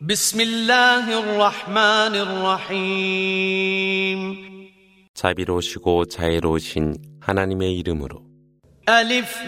[0.00, 2.14] بسم الله الرحمن
[2.76, 4.20] الرحيم
[5.14, 8.22] 자비로우시고 자애로우신 하나님의 이름으로
[8.88, 9.42] ألف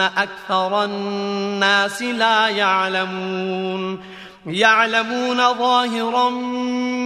[0.00, 4.00] أكثر الناس لا يعلمون
[4.46, 6.30] يعلمون ظاهرا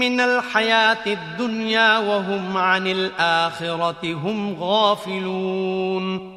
[0.03, 6.35] من الحياة الدنيا وهم عن الآخرة هم غافلون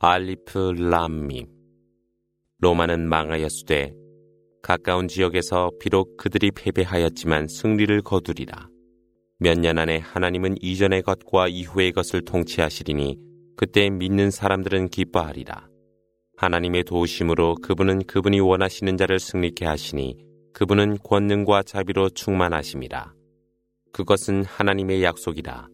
[0.00, 1.46] 알리프 람밈
[2.58, 3.92] 로마는 망하였으되
[4.62, 8.68] 가까운 지역에서 비록 그들이 패배하였지만 승리를 거두리라.
[9.38, 13.18] 몇 년 안에 하나님은 이전의 것과 이후의 것을 통치하시리니
[13.56, 15.68] 그때 믿는 사람들은 기뻐하리라.
[16.38, 20.18] 하나님의 도우심으로 그분은 그분이 원하시는 자를 승리케 하시니
[20.52, 23.12] 그분은 권능과 자비로 충만하심이라.
[23.92, 25.68] 그것은 하나님의 약속이라.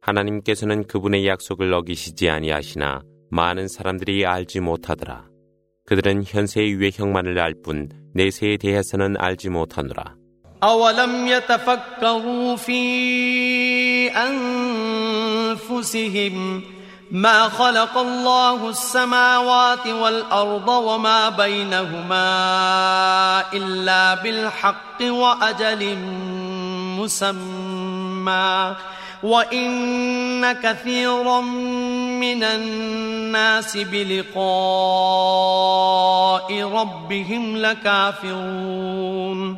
[0.00, 5.28] 하나님께서는 그분의 약속을 어기시지 아니하시나 많은 사람들이 알지 못하더라.
[5.86, 10.16] 그들은 현세의 유해형만을 알 뿐 내세에 대해서는 알지 못하노라.
[10.62, 14.08] أولم يتفكروا في
[15.66, 16.62] أنفسهم
[17.11, 22.25] ما خلق الله السماوات والأرض وما بينهما
[23.53, 25.97] إلا بالحق وأجل
[26.99, 28.75] مسمى.
[29.23, 31.41] وإن كثيرا
[32.21, 34.43] من الناس بلقاء
[36.63, 39.57] ربهم لكافرون.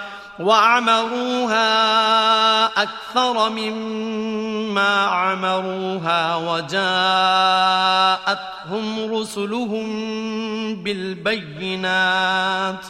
[2.77, 6.75] أكثر مما عمروها وجاءتهم
[9.15, 9.85] رسلهم
[10.83, 12.85] بالبينات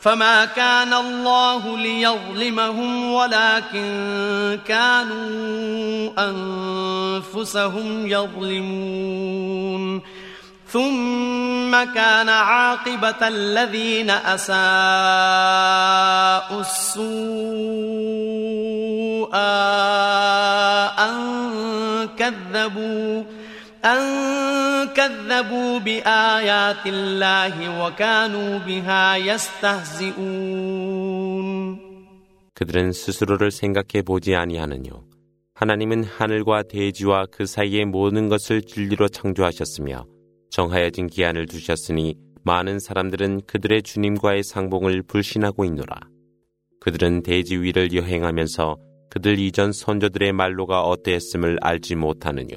[0.00, 10.02] فما كان الله ليظلمهم ولكن كانوا أنفسهم يظلمون
[10.71, 14.61] ثم كان عاقبة الذين أساءوا
[16.61, 17.01] السوء
[20.99, 21.15] أن
[22.17, 23.23] كذبوا
[23.85, 24.01] أن
[24.95, 30.61] كذبوا بآيات الله وكانوا بها يستهزئون
[32.53, 35.03] 그들은 스스로를 생각해 보지 아니하느뇨.
[35.55, 40.05] 하나님은 하늘과 대지와 그 사이의 모든 것을 진리로 창조하셨으며
[40.50, 46.00] 정하여진 기한을 두셨으니 많은 사람들은 그들의 주님과의 상봉을 불신하고 있노라.
[46.80, 48.76] 그들은 대지 위를 여행하면서
[49.10, 52.56] 그들 이전 선조들의 말로가 어떠했음을 알지 못하느뇨.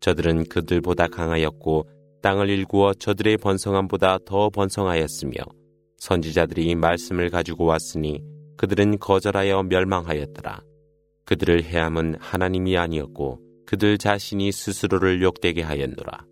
[0.00, 1.88] 저들은 그들보다 강하였고
[2.22, 5.36] 땅을 일구어 저들의 번성함보다 더 번성하였으며
[5.98, 8.22] 선지자들이 말씀을 가지고 왔으니
[8.56, 10.60] 그들은 거절하여 멸망하였더라.
[11.24, 16.24] 그들을 해함은 하나님이 아니었고 그들 자신이 스스로를 욕되게 하였노라.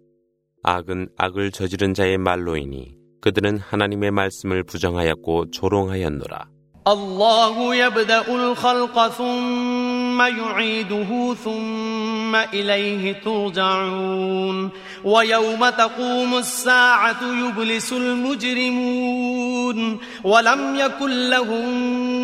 [0.63, 6.47] 악은 악을 저지른 자의 말로이니 그들은 하나님의 말씀을 부정하였고 조롱하였노라.
[6.88, 14.69] الله يبدأ الخلق ثم يعيده ثم إليه ترجعون
[15.03, 19.80] ويوم تقوم الساعة يبلس المجرمون
[20.24, 22.23] ولم يكن لهم من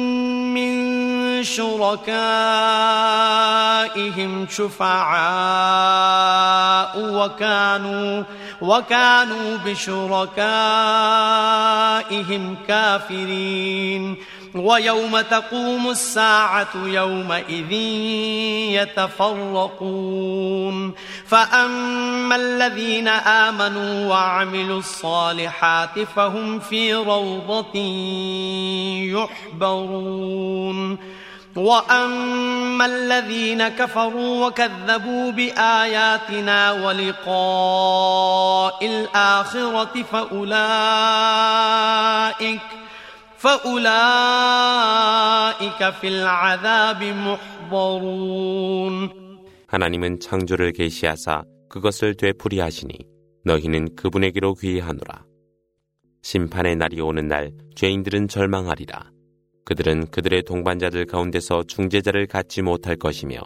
[1.42, 2.06] شركائهم
[4.50, 5.20] شفعاء
[6.96, 8.22] وكانوا
[8.60, 10.26] وكانوا بشركائهم
[12.69, 14.16] كافرين.
[14.54, 17.72] ويوم تقوم الساعة يومئذ
[18.82, 20.94] يتفرقون.
[21.26, 27.76] فأما الذين آمنوا وعملوا الصالحات فهم في روضة
[29.52, 30.98] يحبرون.
[31.56, 38.06] وأما الذين كفروا وكذبوا بآياتنا ولقاء
[38.86, 40.56] الآخرة فأولئك
[43.38, 43.75] فأولئك
[46.01, 47.03] في العذاب
[47.71, 49.09] محضرون
[49.68, 52.94] 하나님은 창조를 계시하사 그것을 되풀이하시니
[53.44, 55.24] 너희는 그분에게로 귀하노라.
[56.21, 59.12] 심판의 날이 오는 날 죄인들은 절망하리라.
[59.64, 63.40] 그들은 그들의 동반자들 가운데서 중재자를 갖지 못할 것이며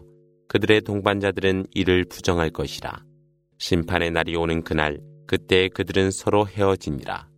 [0.49, 3.05] 그들의 동반자들은 이를 부정할 것이라.
[3.59, 7.29] 심판의 날이 오는 그날 그때 그들은 서로 헤어지니라.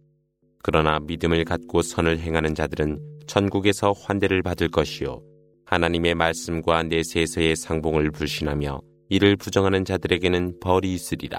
[0.62, 5.22] 그러나 믿음을 갖고 선을 행하는 자들은 천국에서 환대를 받을 것이요.
[5.64, 11.38] 하나님의 말씀과 내세에서의 상봉을 불신하며 이를 부정하는 자들에게는 벌이 있으리라.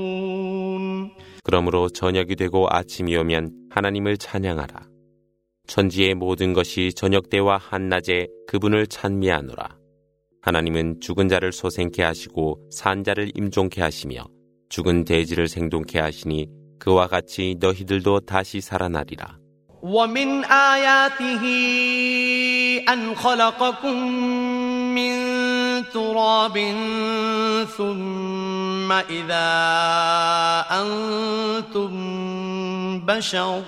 [1.42, 4.86] 그러므로 저녁이 되고 아침이 오면 하나님을 찬양하라.
[5.66, 9.76] 천지의 모든 것이 저녁 때와 한낮에 그분을 찬미하노라.
[10.42, 14.24] 하나님은 죽은 자를 소생케 하시고 산 자를 임종케 하시며
[14.68, 16.46] 죽은 돼지를 생동케 하시니
[16.78, 19.38] 그와 같이 너희들도 다시 살아나리라.
[19.82, 21.42] ومن آياته
[22.88, 23.96] أن خلقكم
[24.94, 25.39] من
[25.93, 26.57] تراب
[27.77, 29.51] ثم إذا
[30.71, 31.91] أنتم
[33.05, 33.61] بشر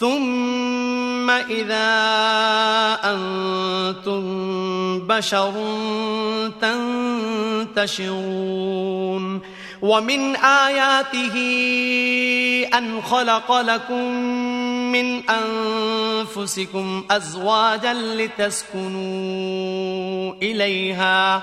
[0.00, 1.90] ثم إذا
[3.04, 4.22] أنتم
[5.06, 5.52] بشر
[7.76, 9.42] تنتشرون
[9.82, 11.36] ومن آياته
[12.78, 14.04] أن خلق لكم
[14.92, 18.92] من أنفسكم أزواجا لتسكنوا
[20.42, 21.42] إليها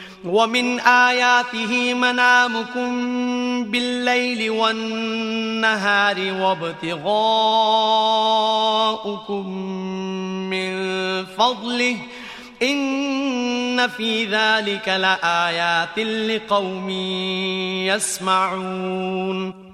[0.24, 2.90] ومن آياته منامكم
[3.70, 7.26] بالليل والنهار وابتغاؤكم
[10.50, 10.70] من
[11.24, 11.96] فضله
[12.62, 16.90] إن في ذلك لآيات لقوم
[17.86, 19.66] يسمعون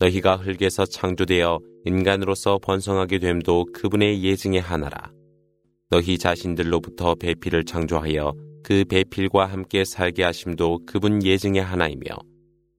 [0.00, 5.10] 너희가 흙에서 창조되어 인간으로서 번성하게 됨도 그분의 예증의 하나라.
[5.90, 8.32] 너희 자신들로부터 배필을 창조하여
[8.63, 12.03] 그 배필과 함께 살게 하심도 그분 예증의 하나이며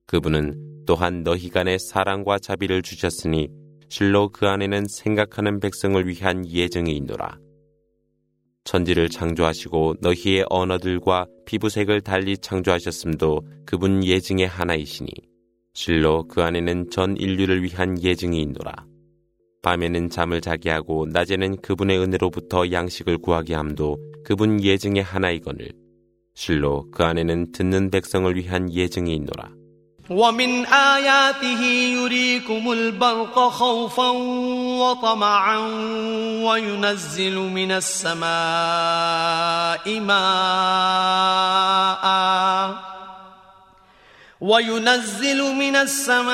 [0.06, 3.48] 그분은 또한 너희 간에 사랑과 자비를 주셨으니
[3.88, 7.38] 실로 그 안에는 생각하는 백성을 위한 예증이 있노라.
[8.64, 15.10] 천지를 창조하시고 너희의 언어들과 피부색을 달리 창조하셨음도 그분 예증의 하나이시니
[15.74, 18.86] 실로 그 안에는 전 인류를 위한 예증이 있노라.
[19.62, 25.71] 밤에는 잠을 자게 하고 낮에는 그분의 은혜로부터 양식을 구하게 함도 그분 예증의 하나이거늘
[26.35, 29.59] 실로 그 안에는 듣는 백성을 위한 예증이 있노라.
[30.09, 31.61] ومن آياته
[31.93, 34.09] يريكم البرق خوفا
[34.81, 35.57] وطمعا
[36.43, 38.29] وينزل من السماء
[39.99, 41.19] ماء
[44.41, 46.33] وينزل من السماء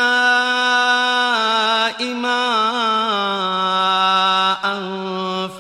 [2.14, 3.66] ماء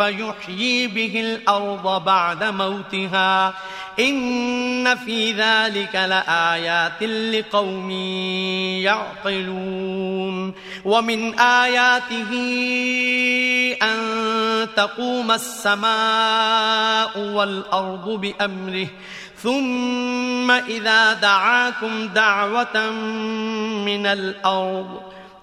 [0.01, 3.55] فيحيي به الأرض بعد موتها
[3.99, 7.91] إن في ذلك لآيات لقوم
[8.81, 10.55] يعقلون
[10.85, 12.33] ومن آياته
[13.83, 13.99] أن
[14.77, 18.89] تقوم السماء والأرض بأمره
[19.37, 22.91] ثم إذا دعاكم دعوة
[23.85, 25.11] من الأرض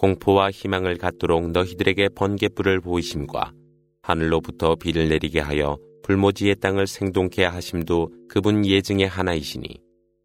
[0.00, 3.52] 공포와 희망을 갖도록 너희들에게 번개불을 보이심과
[4.00, 9.68] 하늘로부터 비를 내리게 하여 불모지의 땅을 생동케 하심도 그분 예증의 하나이시니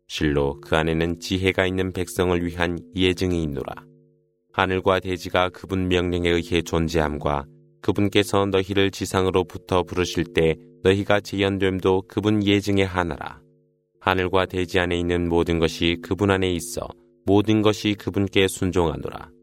[0.08, 3.84] 실로 그 안에는 지혜가 있는 백성을 위한 예증이 있노라.
[4.54, 7.46] 하늘과 대지가 그분 명령에 의해 존재함과
[7.82, 13.42] 그분께서 너희를 지상으로부터 부르실 때 너희가 재현됨도 그분 예증의 하나라.
[14.00, 16.88] 하늘과 대지 안에 있는 모든 것이 그분 안에 있어
[17.26, 19.35] 모든 것이 그분께 순종하노라.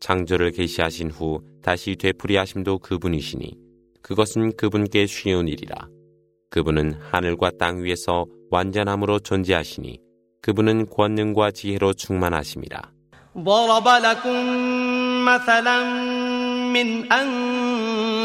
[0.00, 3.56] 창조를 계시하신 후 다시 되풀이하심도 그분이시니
[4.02, 5.88] 그것은 그분께 쉬운 일이라.
[6.50, 9.98] 그분은 하늘과 땅 위에서 완전함으로 존재하시니
[10.42, 12.92] 그분은 권능과 지혜로 충만하심이라.
[13.38, 14.44] ضرب لكم
[15.24, 15.82] مثلا
[16.72, 17.12] من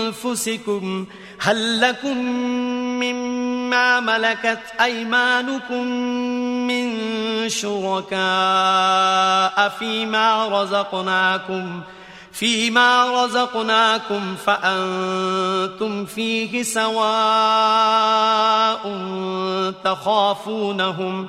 [0.07, 0.83] أنفسكم
[1.39, 2.17] هل لكم
[2.99, 5.87] مما ملكت أيمانكم
[6.67, 7.00] من
[7.48, 8.18] شركاء
[9.78, 11.80] فيما رزقناكم
[12.32, 17.02] فيما رزقناكم فأنتم فيه سواء
[19.84, 21.28] تخافونهم ۖ.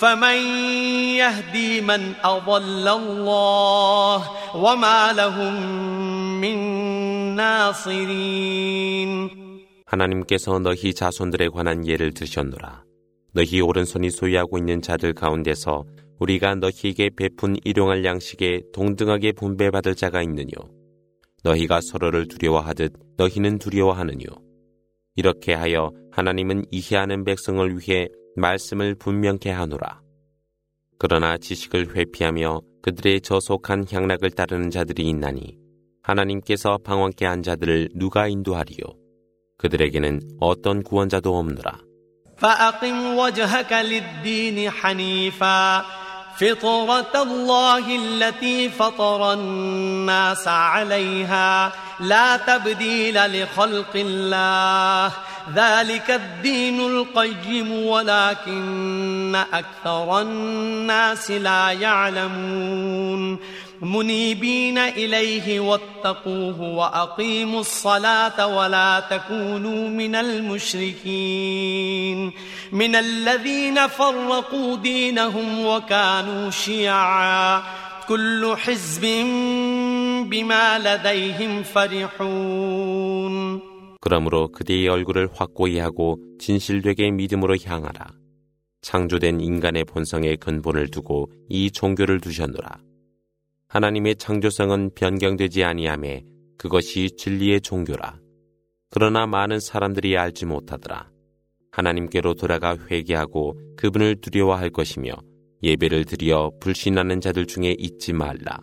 [0.00, 0.36] فمن
[1.16, 4.18] يهدي من أضل الله
[4.54, 5.54] وما لهم
[6.40, 6.86] من
[9.86, 12.84] 하나님께서 너희 자손들에 관한 예를 드셨노라.
[13.32, 15.84] 너희 오른손이 소유하고 있는 자들 가운데서
[16.18, 20.50] 우리가 너희에게 베푼 일용할 양식에 동등하게 분배받을 자가 있느뇨.
[21.44, 24.24] 너희가 서로를 두려워하듯 너희는 두려워하느뇨.
[25.14, 30.00] 이렇게 하여 하나님은 이해하는 백성을 위해 말씀을 분명케 하노라.
[30.98, 35.58] 그러나 지식을 회피하며 그들의 저속한 향락을 따르는 자들이 있나니
[36.02, 38.84] 하나님께서 방황케 한 자들을 누가 인도하리요?
[39.58, 41.86] 그들에게는 어떤 구원자도 없느라.
[42.36, 45.84] فأقم وجهك للدين حنيفا
[46.36, 55.12] فطرة الله التي فطر الناس عليها لا تبديل لخلق الله
[55.55, 63.39] ذلك الدين القيم ولكن أكثر الناس لا يعلمون.
[63.81, 71.11] منيبين إليه واتقوه وأقيموا الصلاة ولا تكونوا من المشركين.
[72.71, 77.63] من الذين فرقوا دينهم وكانوا شيعا.
[78.07, 79.01] كل حزب
[80.29, 83.00] بما لديهم فرحون.
[84.01, 88.07] 그러므로 그대의 얼굴을 확고히 하고 진실되게 믿음으로 향하라.
[88.81, 92.81] 창조된 인간의 본성의 근본을 두고 이 종교를 두셨노라.
[93.67, 96.23] 하나님의 창조성은 변경되지 아니함에
[96.57, 98.19] 그것이 진리의 종교라.
[98.89, 101.09] 그러나 많은 사람들이 알지 못하더라.
[101.71, 105.13] 하나님께로 돌아가 회개하고 그분을 두려워할 것이며
[105.63, 108.59] 예배를 드려 불신하는 자들 중에 있지 말라.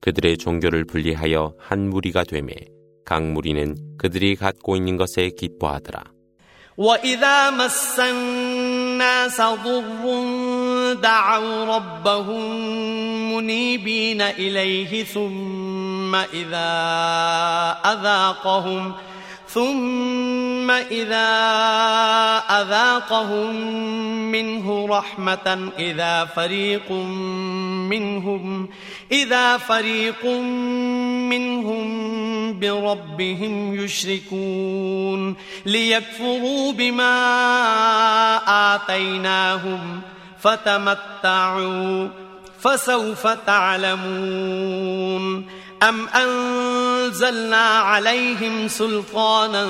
[0.00, 2.54] 그들의 종교를 분리하여 한 무리가 되매
[3.05, 6.17] 각 무리는 그들이 갖고 있는 것에 기뻐하더라.
[6.77, 10.03] وإذا مس الناس ضر
[11.01, 12.43] دعوا ربهم
[13.33, 16.69] منيبين إليه ثم إذا
[17.85, 18.93] أذاقهم
[19.47, 21.29] ثم إذا
[22.61, 23.55] أذاقهم
[24.31, 26.91] منه رحمة إذا فريق
[27.92, 28.68] منهم
[29.12, 30.26] إذا فريق
[31.30, 31.88] منهم
[32.58, 37.14] بربهم يشركون ليكفروا بما
[38.74, 40.00] آتيناهم
[40.40, 42.08] فتمتعوا
[42.60, 44.82] فسوف تعلمون
[45.83, 49.67] أم أنزلنا عليهم سلطانا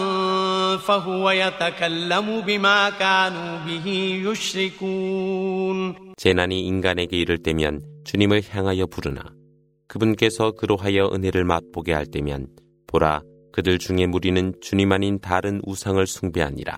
[0.78, 3.88] فهو يتكلم بما كانوا به
[4.26, 9.22] يشركون 재난이 인간에게 이를 때면 주님을 향하여 부르나
[9.88, 12.48] 그분께서 그로하여 은혜를 맛보게 할 때면
[12.88, 13.22] 보라
[13.52, 16.78] 그들 중에 무리는 주님 아닌 다른 우상을 숭배하니라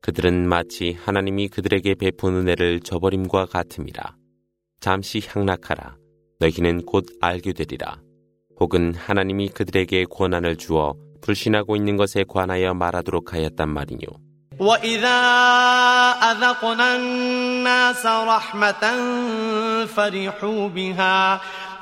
[0.00, 4.16] 그들은 마치 하나님이 그들에게 베푼 은혜를 저버림과 같음이라
[4.80, 5.96] 잠시 향락하라
[6.40, 8.00] 너희는 곧 알게 되리라
[8.60, 14.06] 혹은 하나님이 그들에게 권한을 주어 불신하고 있는 것에 관하여 말하도록 하였단 말이뇨
[14.60, 15.18] وإذا
[16.30, 18.84] أذقنا الناس رحمة
[19.86, 21.40] فرحوا بها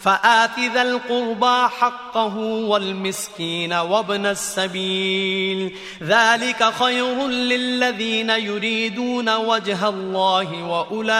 [0.00, 2.36] فآت ذا القربى حقه
[2.70, 5.72] والمسكين وابن السبيل
[6.02, 11.10] ذلك خير للذين يريدون وجه الله وأولئك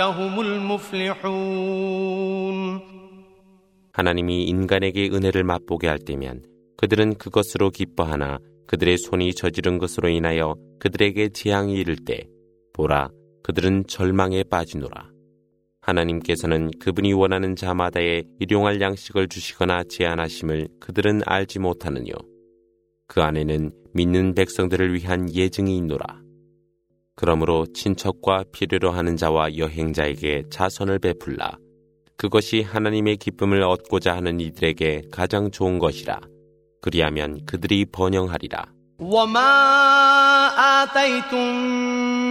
[0.00, 1.76] هم المفلحون
[3.92, 6.42] 하나님이 인간에게 은혜를 맛보게 할 때면
[6.76, 12.28] 그들은 그것으로 기뻐하나 그들의 손이 저지른 것으로 인하여 그들에게 재앙이 이를 때
[12.74, 13.08] 보라
[13.42, 15.09] 그들은 절망에 빠지노라.
[15.81, 22.13] 하나님께서는 그분이 원하는 자마다의 일용할 양식을 주시거나 제한하심을 그들은 알지 못하느뇨.
[23.07, 26.21] 그 안에는 믿는 백성들을 위한 예증이 있노라.
[27.15, 31.57] 그러므로 친척과 필요로 하는 자와 여행자에게 자선을 베풀라.
[32.15, 36.21] 그것이 하나님의 기쁨을 얻고자 하는 이들에게 가장 좋은 것이라.
[36.81, 38.65] 그리하면 그들이 번영하리라.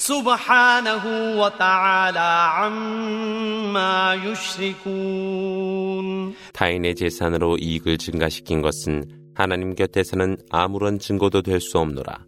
[0.00, 1.04] سبحانه
[1.40, 2.18] وتعالى
[2.58, 4.14] عما
[5.06, 9.04] يشركون 타인의 재산으로 이익을 증가시킨 것은
[9.34, 12.24] 하나님 곁에서는 아무런 증거도 될 수 없노라.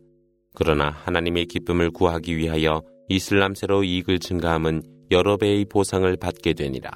[0.54, 6.90] 그러나 하나님의 기쁨을 구하기 위하여 이슬람세로 이익을 증가함은 여러 배의 보상을 받게 되니라.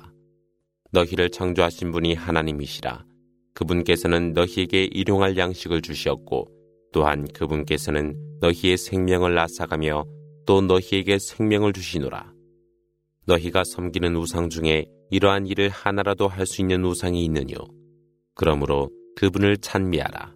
[0.90, 3.04] 너희를 창조하신 분이 하나님이시라.
[3.54, 6.48] 그분께서는 너희에게 일용할 양식을 주시었고
[6.92, 10.04] 또한 그분께서는 너희의 생명을 앗아가며
[10.46, 12.32] 또 너희에게 생명을 주시노라.
[13.26, 17.56] 너희가 섬기는 우상 중에 이러한 일을 하나라도 할 수 있는 우상이 있느뇨.
[18.34, 20.32] 그러므로 그분을 찬미하라.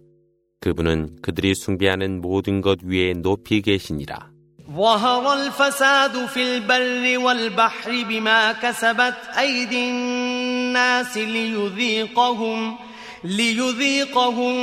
[0.61, 4.31] 그분은 그들이 숭배하는 모든 것 위에 높이 계시니라.
[4.69, 12.77] ظهر الفساد في البر والبحر بما كسبت أيدي الناس ليذيقهم
[13.24, 14.54] ليذيقهم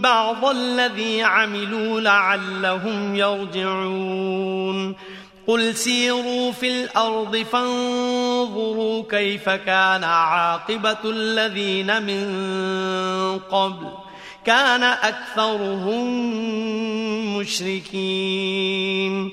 [0.00, 4.94] بعض الذي عملوا لعلهم يرجعون.
[5.46, 12.40] قل سيروا في الأرض فانظروا كيف كان عاقبة الذين من
[13.38, 13.88] قبل.
[14.44, 16.06] كان أكثرهم
[17.36, 19.32] مشركين.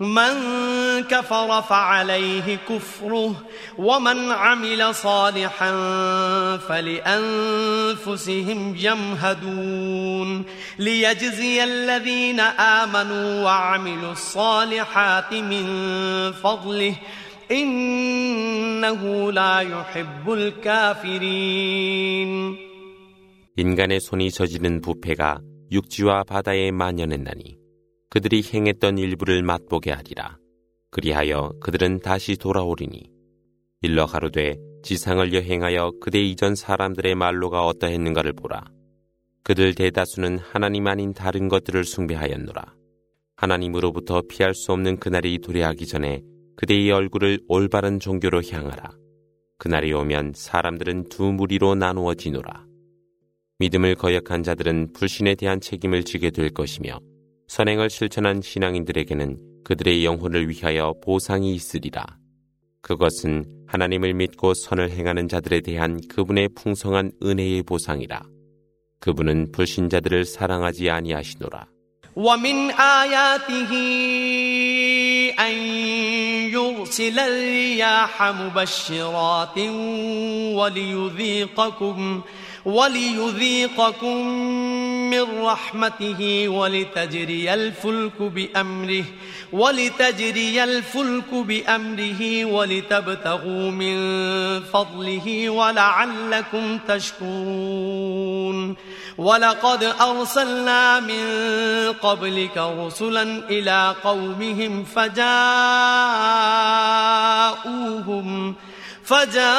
[0.00, 0.32] من
[1.08, 3.34] كفر فعليه كفره
[3.78, 5.70] ومن عمل صالحا
[6.68, 8.36] فلأنفسهم
[8.78, 10.44] يمهدون
[10.78, 15.66] ليجزي الذين آمنوا وعملوا الصالحات من
[16.32, 16.94] فضله
[17.50, 21.86] إنه لا يحب الكافرين
[23.58, 25.40] 인간의 손이 저지른 부패가
[25.72, 27.56] 육지와 바다에 만연했나니
[28.11, 30.37] 그들이 행했던 일부를 맛보게 하리라.
[30.89, 33.09] 그리하여 그들은 다시 돌아오리니
[33.83, 38.65] 일러 가로되 지상을 여행하여 그대 이전 사람들의 말로가 어떠했는가를 보라.
[39.43, 42.75] 그들 대다수는 하나님 아닌 다른 것들을 숭배하였노라.
[43.37, 46.21] 하나님으로부터 피할 수 없는 그날이 도래하기 전에
[46.57, 48.91] 그대의 얼굴을 올바른 종교로 향하라.
[49.57, 52.65] 그날이 오면 사람들은 두 무리로 나누어지노라.
[53.59, 56.99] 믿음을 거역한 자들은 불신에 대한 책임을 지게 될 것이며
[57.50, 62.04] 선행을 실천한 신앙인들에게는 그들의 영혼을 위하여 보상이 있으리라.
[62.82, 68.22] 그것은 하나님을 믿고 선을 행하는 자들에 대한 그분의 풍성한 은혜의 보상이라.
[69.00, 71.66] 그분은 불신자들을 사랑하지 아니하시노라.
[72.16, 73.72] ومن آياته
[75.38, 75.52] أن
[76.48, 79.58] يرسل الرياح مبشرات
[80.56, 82.22] وليذيقكم
[82.65, 84.27] وليذيقكم
[85.09, 89.03] من رحمته ولتجري الفلك بأمره
[89.53, 93.95] ولتجري الفلك بأمره ولتبتغوا من
[94.63, 98.75] فضله ولعلكم تشكرون.
[99.17, 101.25] ولقد أرسلنا من
[102.01, 105.21] قبلك رسلا إلى قومهم فجاءوهم
[109.03, 109.51] فجاءوهم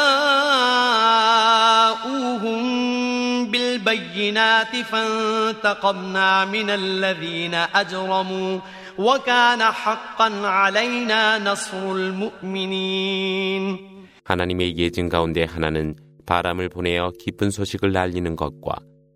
[3.91, 8.59] بالبينات فانتقمنا من الذين أجرموا
[8.97, 13.77] وكان حقا علينا نصر المؤمنين
[14.23, 18.75] 하나님의 예증 가운데 하나는 바람을 보내어 기쁜 소식을 알리는 것과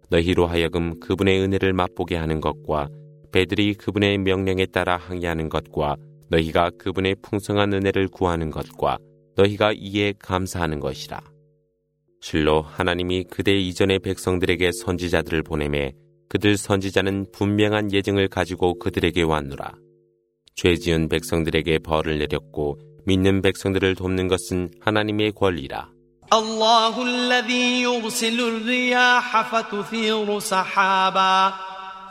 [0.10, 2.88] 너희로 하여금 그분의 은혜를 맛보게 하는 것과
[3.34, 5.96] 배들이 그분의 명령에 따라 항해하는 것과
[6.30, 8.98] 너희가 그분의 풍성한 은혜를 구하는 것과
[9.36, 11.22] 너희가 이에 감사하는 것이라.
[12.26, 15.94] 실로 하나님이 그대 이전의 백성들에게 선지자들을 보내매
[16.30, 19.74] 그들 선지자는 분명한 예증을 가지고 그들에게 왔노라.
[20.56, 25.90] 죄 지은 백성들에게 벌을 내렸고 믿는 백성들을 돕는 것은 하나님의 권리라.
[26.34, 31.54] الله الذي يرسل الرياح فتثير سحابا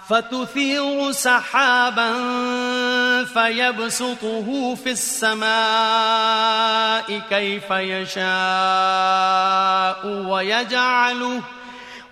[0.10, 2.14] فتثير سحابا
[3.24, 5.46] فيبسطه في السماء
[7.30, 8.26] كيف يشاء
[10.06, 11.42] ويجعله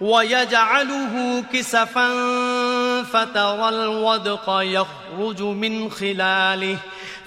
[0.01, 2.09] ويجعله كسفا
[3.03, 6.77] فترى الودق يخرج من خلاله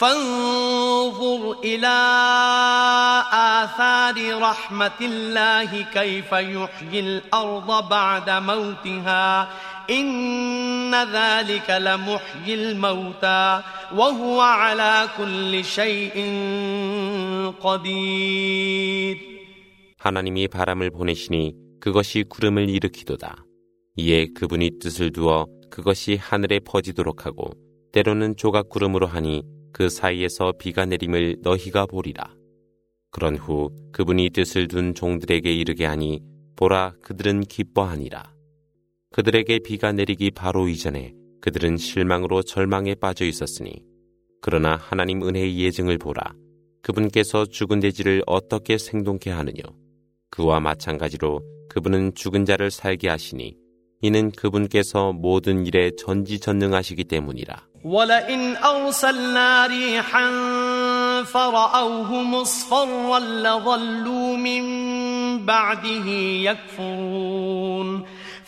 [0.00, 1.96] فانظر إلى
[3.32, 9.48] آثار رحمة الله كيف يحيي الأرض بعد موتها
[9.90, 13.62] إن ذلك لمحيي الموتى
[13.94, 16.14] وهو على كل شيء
[17.60, 19.36] قدير
[19.98, 23.44] 하나님이 바람을 보내시니 그것이 구름을 일으키도다.
[23.96, 27.50] 이에 그분이 뜻을 두어 그것이 하늘에 퍼지도록 하고
[27.92, 32.35] 때로는 조각 구름으로 하니 그 사이에서 비가 내림을 너희가 보리라.
[33.11, 36.21] 그런 후 그분이 뜻을 둔 종들에게 이르게 하니
[36.55, 38.33] 보라 그들은 기뻐하니라.
[39.11, 43.83] 그들에게 비가 내리기 바로 이전에 그들은 실망으로 절망에 빠져 있었으니
[44.41, 46.33] 그러나 하나님 은혜의 예증을 보라.
[46.81, 49.61] 그분께서 죽은 돼지를 어떻게 생동케 하느냐.
[50.29, 53.55] 그와 마찬가지로 그분은 죽은 자를 살게 하시니
[54.02, 57.56] 이는 그분께서 모든 일에 전지전능하시기 때문이라.
[57.84, 60.26] ولئن أرسلنا ريحا
[61.22, 64.64] فرأوه مصفرا لظلوا من
[65.46, 66.06] بعده
[66.50, 68.04] يكفرون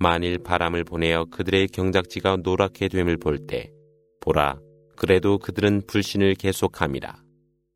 [0.00, 3.70] 만일 바람을 보내어 그들의 경작지가 노랗게 됨을 볼 때
[4.20, 4.58] 보라
[4.96, 7.16] 그래도 그들은 불신을 계속함이라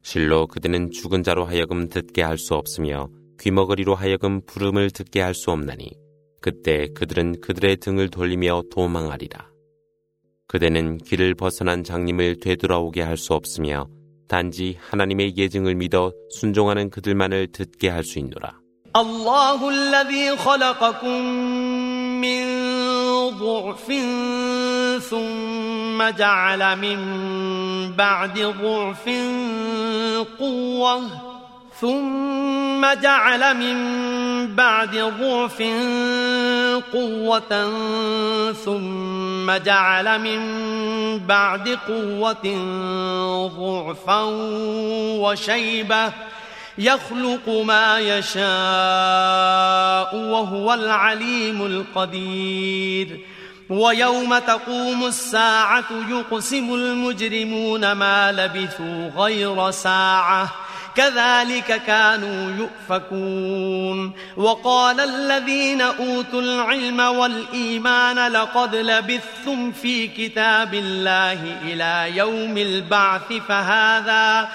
[0.03, 3.09] 실로 그들은 죽은 자로 하여금 듣게 할 수 없으며
[3.41, 5.91] 귀머거리로 하여금 부름을 듣게 할 수 없나니
[6.41, 9.47] 그때 그들은 그들의 등을 돌리며 도망하리라
[10.47, 13.87] 그대는 길을 벗어난 장님을 되돌아오게 할 수 없으며
[14.29, 18.59] 단지 하나님의 예증을 믿어 순종하는 그들만을 듣게 할 수 있노라.
[23.39, 23.93] ضعف
[25.11, 26.99] ثم جعل من
[27.97, 29.09] بعد ضعف
[30.39, 31.03] قوة
[31.81, 33.77] ثم جعل من
[34.55, 35.63] بعد ضعف
[36.93, 37.73] قوة
[38.65, 40.41] ثم جعل من
[41.19, 42.47] بعد قوة
[43.59, 44.23] ضعفا
[45.21, 46.13] وشيبة
[46.79, 48.45] يخلق ما يشاء
[50.17, 53.21] وهو العليم القدير.
[53.71, 60.49] ويوم تقوم الساعة يقسم المجرمون ما لبثوا غير ساعة.
[60.97, 64.13] كذلك كانوا يؤفكون.
[64.37, 74.49] وقال الذين أوتوا العلم والإيمان لقد لبثتم في كتاب الله إلى يوم البعث فهذا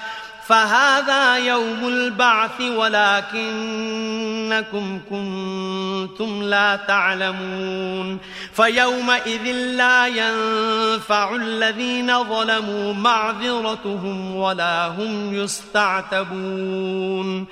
[1.47, 8.19] يوم البعث ولكنكم كنتم لا تعلمون
[8.53, 17.47] فيومئذ لا ينفع الذين ظلموا معذرتهم ولا هم يستعتبون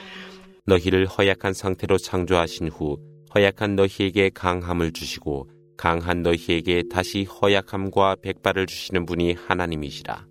[0.65, 2.97] 너희를 허약한 상태로 창조하신 후
[3.35, 10.25] 허약한 너희에게 강함을 주시고 강한 너희에게 다시 허약함과 백발을 주시는 분이 하나님이시라.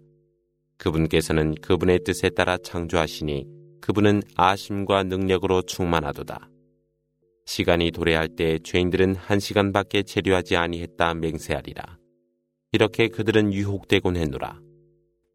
[0.79, 3.47] 그분께서는 그분의 뜻에 따라 창조하시니
[3.81, 6.51] 그분은 아심과 능력으로 충만하도다.
[7.47, 11.99] 시간이 도래할 때 죄인들은 한 시간밖에 체류하지 아니했다 맹세하리라.
[12.73, 14.61] 이렇게 그들은 유혹되곤 했노라.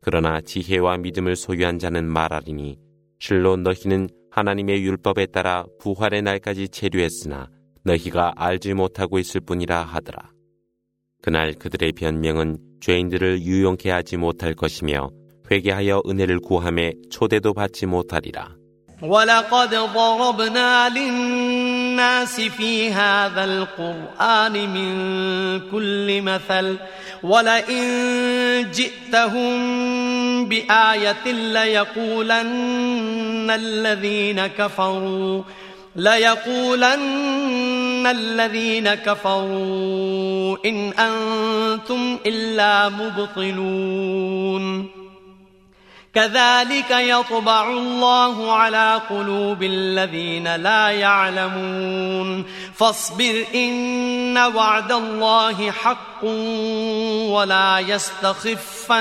[0.01, 2.77] 그러나 지혜와 믿음을 소유한 자는 말하리니
[3.19, 7.49] 실로 너희는 하나님의 율법에 따라 부활의 날까지 체류했으나
[7.83, 10.31] 너희가 알지 못하고 있을 뿐이라 하더라.
[11.21, 15.09] 그날 그들의 변명은 죄인들을 유용케 하지 못할 것이며
[15.50, 18.56] 회개하여 은혜를 구함에 초대도 받지 못하리라.
[19.02, 24.90] ولقد ضربنا للناس في هذا القرآن من
[25.70, 26.76] كل مثل
[27.22, 32.40] ولئن جئتهم بآية ليقولن
[33.50, 35.42] الذين كفروا
[35.96, 37.26] ليقولن
[38.06, 44.86] الذين كفروا إن أنتم إلا مبطلون
[46.16, 56.24] كذلك يطبع الله على قلوب الذين لا يعلمون فاصبر إن وعد الله حق
[57.34, 58.96] ولا يستخفنك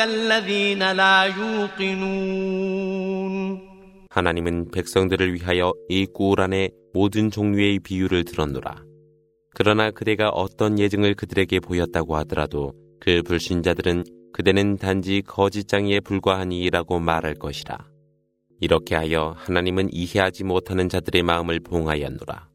[0.00, 2.76] الذين لا يوقنون
[4.16, 8.76] 하나님은 백성들을 위하여 이 꾸란의 모든 종류의 비유를 들었노라.
[9.50, 17.79] 그러나 그대가 어떤 예증을 그들에게 보였다고 하더라도 그 불신자들은 그대는 단지 거짓장이에 불과하니라고 말할 것이라.
[18.59, 22.47] 이렇게 하여 하나님은 이해하지 못하는 자들의 마음을 봉하였노라.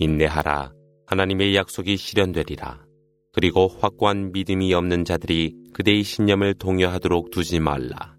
[0.00, 0.72] 인내하라.
[1.06, 2.84] 하나님의 약속이 실현되리라.
[3.32, 8.17] 그리고 확고한 믿음이 없는 자들이 그대의 신념을 동요하도록 두지 말라.